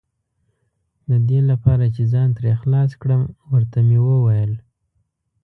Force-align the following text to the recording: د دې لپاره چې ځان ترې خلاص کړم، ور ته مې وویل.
د 1.09 1.11
دې 1.29 1.39
لپاره 1.49 1.85
چې 1.95 2.03
ځان 2.13 2.29
ترې 2.37 2.51
خلاص 2.61 2.91
کړم، 3.01 3.21
ور 3.51 3.63
ته 3.71 3.79
مې 3.87 3.99
وویل. 4.07 4.53